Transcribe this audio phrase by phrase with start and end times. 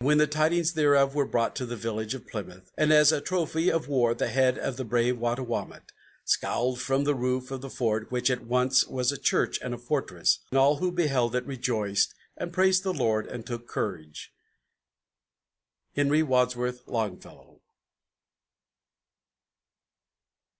[0.00, 3.70] When the tidings thereof were brought to the village of Plymouth, And as a trophy
[3.70, 5.92] of war the head of the brave Wattawamat
[6.24, 9.78] Scowled from the roof of the fort, which at once was a church and a
[9.78, 14.32] fortress, All who beheld it rejoiced, and praised the Lord, and took courage.
[15.94, 17.60] HENRY WADSWORTH LONGFELLOW.